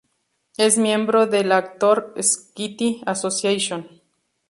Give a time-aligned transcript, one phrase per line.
[0.57, 3.87] Es miembro de la Actor's Equity Association.